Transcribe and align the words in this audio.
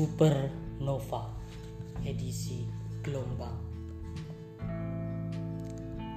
Supernova 0.00 1.28
edisi 2.08 2.64
gelombang. 3.04 3.52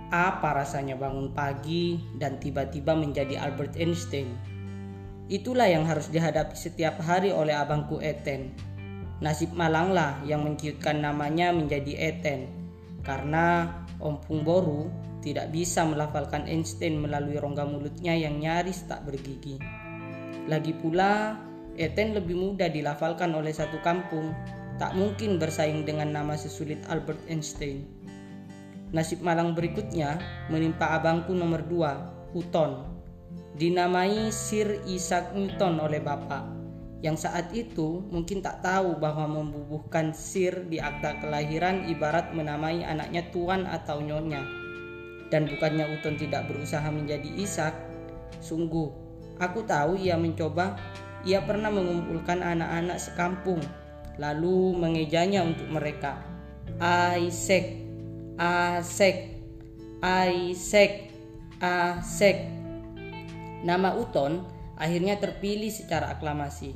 Apa 0.08 0.56
rasanya 0.56 0.96
bangun 0.96 1.36
pagi 1.36 2.00
dan 2.16 2.40
tiba-tiba 2.40 2.96
menjadi 2.96 3.44
Albert 3.44 3.76
Einstein? 3.76 4.40
Itulah 5.28 5.68
yang 5.68 5.84
harus 5.84 6.08
dihadapi 6.08 6.56
setiap 6.56 6.96
hari 7.04 7.36
oleh 7.36 7.52
abangku 7.52 8.00
Eten. 8.00 8.56
Nasib 9.20 9.52
malanglah 9.52 10.16
yang 10.24 10.48
menciutkan 10.48 11.04
namanya 11.04 11.52
menjadi 11.52 12.08
Eten, 12.08 12.48
karena 13.04 13.68
Ompung 14.00 14.48
Boru 14.48 14.88
tidak 15.20 15.52
bisa 15.52 15.84
melafalkan 15.84 16.48
Einstein 16.48 17.04
melalui 17.04 17.36
rongga 17.36 17.68
mulutnya 17.68 18.16
yang 18.16 18.40
nyaris 18.40 18.88
tak 18.88 19.04
bergigi. 19.04 19.60
Lagi 20.48 20.72
pula, 20.72 21.36
Eten 21.74 22.14
lebih 22.14 22.38
mudah 22.38 22.70
dilafalkan 22.70 23.34
oleh 23.34 23.50
satu 23.50 23.82
kampung, 23.82 24.30
tak 24.78 24.94
mungkin 24.94 25.42
bersaing 25.42 25.86
dengan 25.86 26.14
nama 26.14 26.38
sesulit 26.38 26.82
Albert 26.86 27.22
Einstein. 27.26 27.86
Nasib 28.94 29.26
malang 29.26 29.58
berikutnya 29.58 30.22
menimpa 30.54 30.94
abangku 30.94 31.34
nomor 31.34 31.66
dua, 31.66 32.14
Uton, 32.38 32.86
dinamai 33.58 34.30
Sir 34.30 34.86
Isaac 34.86 35.34
Newton 35.34 35.82
oleh 35.82 35.98
bapak, 35.98 36.46
yang 37.02 37.18
saat 37.18 37.50
itu 37.58 38.06
mungkin 38.14 38.46
tak 38.46 38.62
tahu 38.62 38.96
bahwa 38.96 39.28
membubuhkan 39.28 40.16
Sir 40.16 40.70
di 40.70 40.78
akta 40.78 41.20
kelahiran 41.20 41.90
ibarat 41.90 42.32
menamai 42.38 42.86
anaknya 42.86 43.28
Tuan 43.34 43.66
atau 43.66 43.98
Nyonya. 44.00 44.46
Dan 45.34 45.50
bukannya 45.50 45.90
Uton 46.00 46.16
tidak 46.16 46.48
berusaha 46.48 46.86
menjadi 46.94 47.28
Ishak, 47.34 47.74
sungguh 48.40 48.88
aku 49.42 49.66
tahu 49.66 49.98
ia 49.98 50.14
mencoba 50.16 50.78
ia 51.24 51.40
pernah 51.48 51.72
mengumpulkan 51.72 52.44
anak-anak 52.44 53.00
sekampung, 53.00 53.64
lalu 54.20 54.76
mengejanya 54.76 55.48
untuk 55.48 55.72
mereka. 55.72 56.20
Isaac, 57.16 57.80
Isaac, 58.36 59.18
Isaac, 60.04 60.92
Isaac. 61.64 62.38
Nama 63.64 63.96
Uton 63.96 64.44
akhirnya 64.76 65.16
terpilih 65.16 65.72
secara 65.72 66.12
aklamasi. 66.12 66.76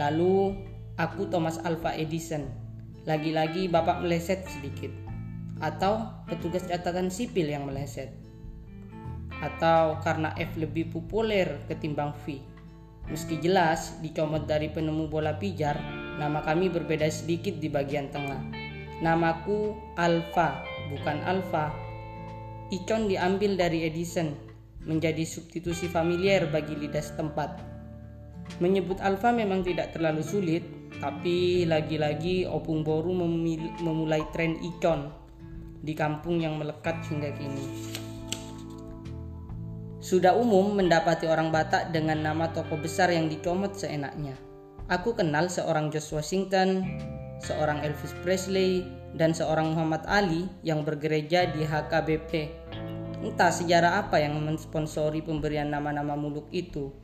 Lalu 0.00 0.56
aku 0.96 1.28
Thomas 1.28 1.60
Alva 1.60 1.92
Edison. 1.92 2.48
Lagi-lagi 3.04 3.68
bapak 3.68 4.00
meleset 4.00 4.48
sedikit. 4.48 4.88
Atau 5.60 6.00
petugas 6.24 6.64
catatan 6.64 7.12
sipil 7.12 7.52
yang 7.52 7.68
meleset. 7.68 8.08
Atau 9.44 10.00
karena 10.00 10.32
F 10.40 10.56
lebih 10.56 10.88
populer 10.96 11.60
ketimbang 11.68 12.16
V 12.24 12.55
Meski 13.06 13.38
jelas 13.38 13.94
dicomot 14.02 14.50
dari 14.50 14.66
penemu 14.66 15.06
bola 15.06 15.38
pijar, 15.38 15.78
nama 16.18 16.42
kami 16.42 16.66
berbeda 16.66 17.06
sedikit 17.06 17.54
di 17.62 17.70
bagian 17.70 18.10
tengah. 18.10 18.42
Namaku 18.98 19.78
Alfa, 19.94 20.64
bukan 20.90 21.22
Alfa. 21.22 21.70
Icon 22.74 23.06
diambil 23.06 23.54
dari 23.54 23.86
Edison, 23.86 24.34
menjadi 24.82 25.22
substitusi 25.22 25.86
familiar 25.86 26.50
bagi 26.50 26.74
lidah 26.74 27.04
setempat. 27.04 27.62
Menyebut 28.58 28.98
Alfa 28.98 29.30
memang 29.30 29.62
tidak 29.62 29.94
terlalu 29.94 30.26
sulit, 30.26 30.66
tapi 30.98 31.62
lagi-lagi 31.62 32.42
Opung 32.48 32.82
Boru 32.82 33.14
memulai 33.82 34.22
tren 34.34 34.58
Icon 34.58 35.14
di 35.78 35.94
kampung 35.94 36.42
yang 36.42 36.58
melekat 36.58 36.98
hingga 37.06 37.30
kini. 37.38 37.66
Sudah 40.06 40.38
umum 40.38 40.78
mendapati 40.78 41.26
orang 41.26 41.50
Batak 41.50 41.90
dengan 41.90 42.22
nama 42.22 42.54
tokoh 42.54 42.78
besar 42.78 43.10
yang 43.10 43.26
dicomot 43.26 43.74
seenaknya. 43.74 44.38
Aku 44.86 45.18
kenal 45.18 45.50
seorang 45.50 45.90
George 45.90 46.14
Washington, 46.14 46.86
seorang 47.42 47.82
Elvis 47.82 48.14
Presley, 48.22 48.86
dan 49.18 49.34
seorang 49.34 49.74
Muhammad 49.74 50.06
Ali 50.06 50.46
yang 50.62 50.86
bergereja 50.86 51.50
di 51.50 51.66
HKBP. 51.66 52.54
Entah 53.18 53.50
sejarah 53.50 54.06
apa 54.06 54.22
yang 54.22 54.38
mensponsori 54.46 55.26
pemberian 55.26 55.74
nama-nama 55.74 56.14
muluk 56.14 56.46
itu. 56.54 56.94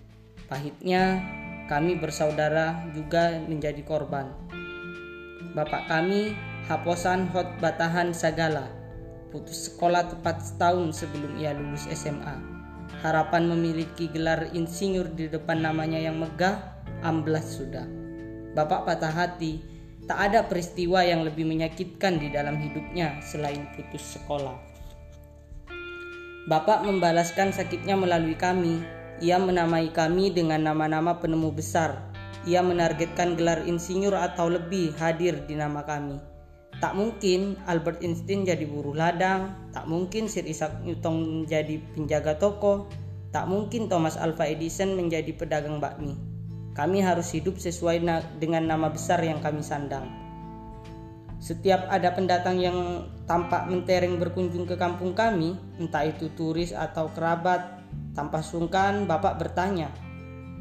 Pahitnya, 0.47 1.19
kami 1.67 1.99
bersaudara 1.99 2.87
juga 2.95 3.35
menjadi 3.51 3.83
korban. 3.83 4.31
Bapak 5.59 5.91
kami, 5.91 6.39
Haposan 6.71 7.27
Hot 7.35 7.51
Batahan 7.59 8.15
Sagala, 8.15 8.71
putus 9.35 9.75
sekolah 9.75 10.07
tepat 10.07 10.39
setahun 10.39 11.03
sebelum 11.03 11.35
ia 11.43 11.51
lulus 11.51 11.91
SMA 11.91 12.52
harapan 13.01 13.49
memiliki 13.49 14.13
gelar 14.13 14.53
insinyur 14.53 15.09
di 15.17 15.33
depan 15.33 15.65
namanya 15.65 15.97
yang 15.97 16.21
megah, 16.21 16.61
amblas 17.01 17.57
sudah. 17.57 17.89
Bapak 18.53 18.85
patah 18.85 19.09
hati, 19.09 19.65
tak 20.05 20.19
ada 20.29 20.45
peristiwa 20.45 21.01
yang 21.01 21.25
lebih 21.25 21.49
menyakitkan 21.49 22.21
di 22.21 22.29
dalam 22.29 22.61
hidupnya 22.61 23.23
selain 23.25 23.65
putus 23.73 24.21
sekolah. 24.21 24.59
Bapak 26.51 26.83
membalaskan 26.83 27.55
sakitnya 27.55 27.95
melalui 27.95 28.35
kami. 28.35 28.83
Ia 29.23 29.39
menamai 29.39 29.95
kami 29.95 30.35
dengan 30.35 30.67
nama-nama 30.67 31.23
penemu 31.23 31.55
besar. 31.55 32.11
Ia 32.43 32.59
menargetkan 32.67 33.39
gelar 33.39 33.63
insinyur 33.63 34.19
atau 34.19 34.51
lebih 34.51 34.91
hadir 34.99 35.47
di 35.47 35.55
nama 35.55 35.87
kami. 35.87 36.32
Tak 36.83 36.99
mungkin 36.99 37.55
Albert 37.71 38.03
Einstein 38.03 38.43
jadi 38.43 38.67
buruh 38.67 38.91
ladang, 38.91 39.55
tak 39.71 39.87
mungkin 39.87 40.27
Sir 40.27 40.43
Isaac 40.43 40.83
Newton 40.83 41.47
menjadi 41.47 41.79
penjaga 41.95 42.35
toko, 42.43 42.91
tak 43.31 43.47
mungkin 43.47 43.87
Thomas 43.87 44.19
Alva 44.19 44.51
Edison 44.51 44.99
menjadi 44.99 45.31
pedagang 45.31 45.79
bakmi. 45.79 46.19
Kami 46.75 46.99
harus 46.99 47.31
hidup 47.39 47.63
sesuai 47.63 48.03
na 48.03 48.27
dengan 48.43 48.67
nama 48.67 48.91
besar 48.91 49.23
yang 49.23 49.39
kami 49.39 49.63
sandang. 49.63 50.11
Setiap 51.39 51.87
ada 51.87 52.11
pendatang 52.19 52.59
yang 52.59 53.07
tampak 53.31 53.71
mentereng 53.71 54.19
berkunjung 54.19 54.67
ke 54.67 54.75
kampung 54.75 55.15
kami, 55.15 55.55
entah 55.79 56.03
itu 56.03 56.35
turis 56.35 56.75
atau 56.75 57.15
kerabat, 57.15 57.79
tanpa 58.11 58.43
sungkan 58.43 59.07
Bapak 59.07 59.39
bertanya, 59.39 59.87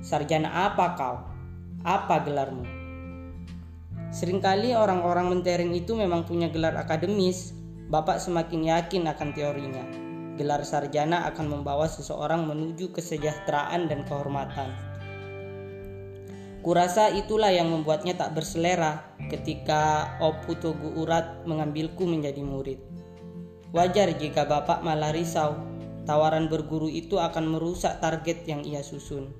"Sarjana 0.06 0.70
apa 0.70 0.86
kau? 0.94 1.18
Apa 1.82 2.22
gelarmu?" 2.22 2.81
Seringkali 4.22 4.78
orang-orang 4.78 5.34
mentereng 5.34 5.74
itu 5.74 5.98
memang 5.98 6.30
punya 6.30 6.46
gelar 6.54 6.78
akademis. 6.78 7.58
Bapak 7.90 8.22
semakin 8.22 8.70
yakin 8.70 9.10
akan 9.10 9.34
teorinya. 9.34 9.82
Gelar 10.38 10.62
sarjana 10.62 11.26
akan 11.34 11.50
membawa 11.50 11.90
seseorang 11.90 12.46
menuju 12.46 12.94
kesejahteraan 12.94 13.90
dan 13.90 14.06
kehormatan. 14.06 14.78
Kurasa 16.62 17.10
itulah 17.18 17.50
yang 17.50 17.74
membuatnya 17.74 18.14
tak 18.14 18.38
berselera 18.38 19.18
ketika 19.34 20.14
Opu 20.22 20.54
Togu 20.54 21.02
Urat 21.02 21.42
mengambilku 21.50 22.06
menjadi 22.06 22.46
murid. 22.46 22.78
Wajar 23.74 24.14
jika 24.22 24.46
Bapak 24.46 24.86
malah 24.86 25.18
risau, 25.18 25.58
tawaran 26.06 26.46
berguru 26.46 26.94
itu 26.94 27.18
akan 27.18 27.58
merusak 27.58 27.98
target 27.98 28.46
yang 28.46 28.62
ia 28.62 28.86
susun. 28.86 29.34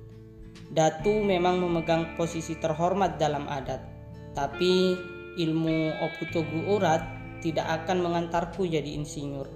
Datu 0.74 1.22
memang 1.22 1.62
memegang 1.62 2.18
posisi 2.18 2.58
terhormat 2.58 3.22
dalam 3.22 3.46
adat 3.46 3.92
tapi 4.32 4.96
ilmu 5.38 5.96
Oputogu 6.00 6.76
Urat 6.76 7.00
tidak 7.40 7.84
akan 7.84 8.04
mengantarku 8.04 8.68
jadi 8.68 8.96
insinyur. 8.96 9.48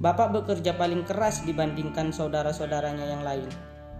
Bapak 0.00 0.32
bekerja 0.32 0.76
paling 0.80 1.04
keras 1.04 1.44
dibandingkan 1.44 2.14
saudara-saudaranya 2.14 3.04
yang 3.04 3.22
lain. 3.26 3.50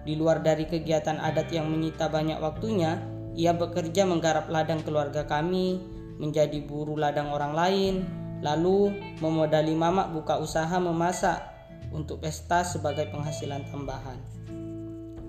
Di 0.00 0.16
luar 0.16 0.40
dari 0.40 0.64
kegiatan 0.64 1.20
adat 1.20 1.52
yang 1.52 1.68
menyita 1.68 2.08
banyak 2.08 2.40
waktunya, 2.40 2.96
ia 3.36 3.52
bekerja 3.52 4.08
menggarap 4.08 4.48
ladang 4.48 4.80
keluarga 4.80 5.28
kami, 5.28 5.76
menjadi 6.16 6.64
buru 6.64 6.96
ladang 6.96 7.28
orang 7.28 7.52
lain, 7.52 7.94
lalu 8.40 8.96
memodali 9.20 9.76
mamak 9.76 10.08
buka 10.16 10.40
usaha 10.40 10.72
memasak 10.80 11.44
untuk 11.92 12.24
pesta 12.24 12.64
sebagai 12.64 13.12
penghasilan 13.12 13.68
tambahan. 13.68 14.16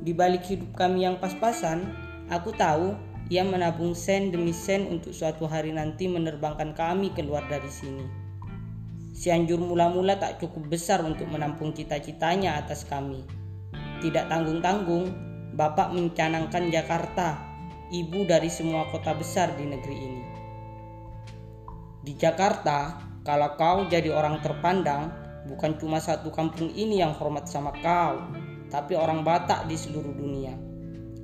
Di 0.01 0.15
balik 0.15 0.47
hidup 0.47 0.71
kami 0.73 1.03
yang 1.03 1.19
pas-pasan, 1.19 1.83
aku 2.31 2.56
tahu 2.56 2.95
ia 3.31 3.48
menabung 3.48 3.95
sen 3.95 4.28
demi 4.28 4.51
sen 4.51 4.92
untuk 4.92 5.16
suatu 5.16 5.48
hari 5.48 5.72
nanti 5.72 6.12
menerbangkan 6.12 6.75
kami 6.75 7.16
keluar 7.16 7.48
dari 7.48 7.72
sini. 7.72 8.04
Cianjur 9.16 9.56
mula-mula 9.56 10.19
tak 10.19 10.44
cukup 10.44 10.68
besar 10.68 11.00
untuk 11.07 11.31
menampung 11.31 11.72
cita-citanya 11.72 12.60
atas 12.60 12.83
kami. 12.83 13.24
Tidak 14.04 14.28
tanggung-tanggung, 14.28 15.31
Bapak 15.56 15.95
mencanangkan 15.95 16.68
Jakarta, 16.75 17.39
ibu 17.95 18.28
dari 18.28 18.51
semua 18.51 18.92
kota 18.92 19.16
besar 19.16 19.56
di 19.56 19.63
negeri 19.63 19.95
ini. 19.95 20.24
Di 22.04 22.12
Jakarta, 22.19 23.00
kalau 23.24 23.56
kau 23.56 23.88
jadi 23.88 24.12
orang 24.12 24.44
terpandang, 24.44 25.07
bukan 25.48 25.80
cuma 25.80 26.04
satu 26.04 26.36
kampung 26.36 26.68
ini 26.75 27.00
yang 27.00 27.16
hormat 27.16 27.48
sama 27.48 27.72
kau, 27.80 28.28
tapi 28.68 29.00
orang 29.00 29.24
Batak 29.24 29.72
di 29.72 29.80
seluruh 29.80 30.12
dunia. 30.19 30.70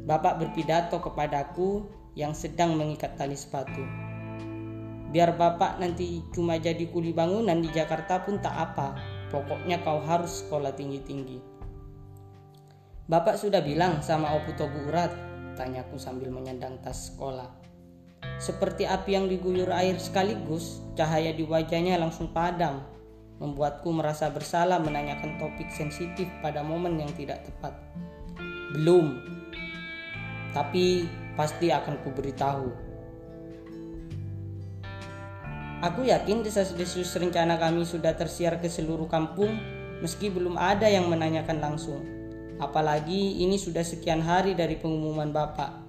Bapak 0.07 0.39
berpidato 0.39 1.03
kepadaku 1.03 1.83
yang 2.15 2.31
sedang 2.31 2.79
mengikat 2.79 3.19
tali 3.19 3.35
sepatu. 3.35 3.83
Biar 5.11 5.35
bapak 5.35 5.83
nanti 5.83 6.23
cuma 6.31 6.55
jadi 6.55 6.87
kuli 6.87 7.11
bangunan 7.11 7.59
di 7.59 7.67
Jakarta 7.75 8.23
pun 8.23 8.39
tak 8.39 8.55
apa, 8.55 8.95
pokoknya 9.27 9.83
kau 9.83 9.99
harus 9.99 10.47
sekolah 10.47 10.71
tinggi-tinggi. 10.79 11.43
Bapak 13.11 13.35
sudah 13.35 13.59
bilang 13.59 13.99
sama 13.99 14.31
Opu 14.31 14.55
Togu 14.55 14.87
Urat, 14.87 15.11
tanyaku 15.59 15.99
sambil 15.99 16.31
menyandang 16.31 16.79
tas 16.79 17.11
sekolah. 17.11 17.51
Seperti 18.39 18.87
api 18.87 19.11
yang 19.11 19.27
diguyur 19.27 19.71
air 19.75 19.99
sekaligus, 19.99 20.83
cahaya 20.95 21.35
di 21.35 21.43
wajahnya 21.43 21.99
langsung 21.99 22.31
padam, 22.31 22.79
membuatku 23.43 23.91
merasa 23.91 24.31
bersalah 24.31 24.79
menanyakan 24.79 25.35
topik 25.35 25.67
sensitif 25.67 26.31
pada 26.39 26.63
momen 26.63 26.95
yang 26.95 27.11
tidak 27.15 27.43
tepat. 27.43 27.75
Belum, 28.75 29.36
tapi 30.57 31.05
pasti 31.37 31.69
akan 31.69 32.01
kuberitahu. 32.01 32.65
Aku 35.85 36.01
yakin 36.01 36.41
desas-desus 36.41 37.13
rencana 37.21 37.61
kami 37.61 37.85
sudah 37.85 38.17
tersiar 38.17 38.57
ke 38.57 38.65
seluruh 38.65 39.05
kampung 39.05 39.53
meski 40.01 40.33
belum 40.33 40.57
ada 40.57 40.89
yang 40.89 41.05
menanyakan 41.13 41.61
langsung. 41.61 42.01
Apalagi 42.57 43.37
ini 43.45 43.61
sudah 43.61 43.85
sekian 43.85 44.25
hari 44.25 44.57
dari 44.57 44.81
pengumuman 44.81 45.29
Bapak. 45.29 45.85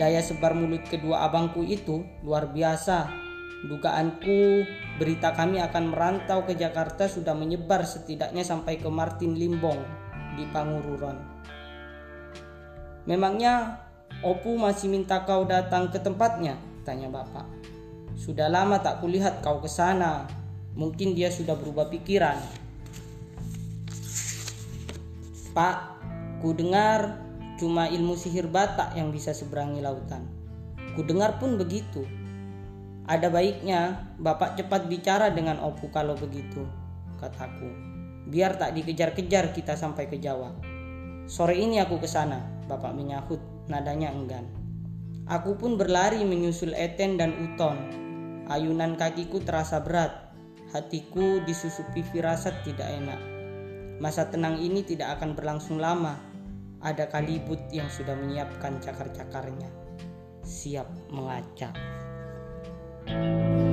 Daya 0.00 0.24
sebar 0.24 0.56
mulut 0.56 0.88
kedua 0.88 1.28
abangku 1.28 1.60
itu 1.60 2.00
luar 2.24 2.48
biasa. 2.48 3.12
Dugaanku 3.68 4.64
berita 4.96 5.36
kami 5.36 5.60
akan 5.60 5.92
merantau 5.92 6.48
ke 6.48 6.56
Jakarta 6.56 7.12
sudah 7.12 7.36
menyebar 7.36 7.84
setidaknya 7.84 8.40
sampai 8.40 8.80
ke 8.80 8.88
Martin 8.88 9.36
Limbong 9.36 9.84
di 10.40 10.48
Pangururan. 10.48 11.20
Memangnya 13.04 13.87
Opu 14.22 14.58
masih 14.58 14.90
minta 14.90 15.22
kau 15.22 15.46
datang 15.46 15.94
ke 15.94 16.02
tempatnya? 16.02 16.58
Tanya 16.82 17.06
bapak. 17.06 17.46
Sudah 18.18 18.50
lama 18.50 18.82
tak 18.82 18.98
kulihat 18.98 19.40
kau 19.40 19.62
ke 19.62 19.70
sana. 19.70 20.26
Mungkin 20.74 21.14
dia 21.14 21.30
sudah 21.30 21.54
berubah 21.54 21.86
pikiran. 21.86 22.38
Pak, 25.54 25.76
ku 26.42 26.54
dengar 26.54 27.28
Cuma 27.58 27.90
ilmu 27.90 28.14
sihir 28.14 28.46
Batak 28.46 28.94
yang 28.94 29.10
bisa 29.10 29.34
seberangi 29.34 29.82
lautan. 29.82 30.22
Ku 30.94 31.02
dengar 31.02 31.42
pun 31.42 31.58
begitu. 31.58 32.06
Ada 33.10 33.34
baiknya 33.34 34.14
Bapak 34.22 34.54
cepat 34.54 34.86
bicara 34.86 35.34
dengan 35.34 35.58
Opu 35.58 35.90
kalau 35.90 36.14
begitu, 36.14 36.62
kataku. 37.18 37.66
Biar 38.30 38.54
tak 38.54 38.78
dikejar-kejar 38.78 39.50
kita 39.50 39.74
sampai 39.74 40.06
ke 40.06 40.22
Jawa. 40.22 40.54
Sore 41.28 41.60
ini 41.60 41.76
aku 41.76 42.00
ke 42.00 42.08
sana, 42.08 42.40
Bapak 42.72 42.96
menyahut, 42.96 43.38
nadanya 43.68 44.08
enggan. 44.08 44.48
Aku 45.28 45.60
pun 45.60 45.76
berlari 45.76 46.24
menyusul 46.24 46.72
Eten 46.72 47.20
dan 47.20 47.36
Uton. 47.36 47.76
Ayunan 48.48 48.96
kakiku 48.96 49.44
terasa 49.44 49.84
berat. 49.84 50.32
Hatiku 50.72 51.44
disusupi 51.44 52.00
firasat 52.00 52.64
tidak 52.64 52.88
enak. 52.88 53.20
Masa 54.00 54.32
tenang 54.32 54.56
ini 54.56 54.80
tidak 54.80 55.20
akan 55.20 55.36
berlangsung 55.36 55.76
lama 55.76 56.16
ada 56.80 57.10
kalibut 57.10 57.58
yang 57.74 57.90
sudah 57.90 58.14
menyiapkan 58.14 58.78
cakar-cakarnya, 58.78 59.68
siap 60.46 60.86
mengacak. 61.10 61.74
thank 63.08 63.62
you 63.62 63.67